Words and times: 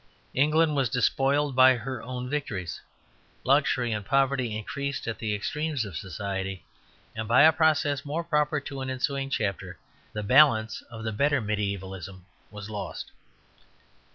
England 0.33 0.73
was 0.75 0.89
despoiled 0.89 1.55
by 1.55 1.75
her 1.75 2.01
own 2.01 2.27
victories; 2.27 2.81
luxury 3.43 3.91
and 3.91 4.03
poverty 4.03 4.57
increased 4.57 5.07
at 5.07 5.19
the 5.19 5.35
extremes 5.35 5.85
of 5.85 5.95
society; 5.95 6.65
and, 7.15 7.27
by 7.27 7.43
a 7.43 7.53
process 7.53 8.03
more 8.03 8.23
proper 8.23 8.59
to 8.59 8.81
an 8.81 8.89
ensuing 8.89 9.29
chapter, 9.29 9.77
the 10.11 10.23
balance 10.23 10.81
of 10.89 11.03
the 11.03 11.11
better 11.13 11.39
mediævalism 11.39 12.23
was 12.49 12.67
lost. 12.67 13.11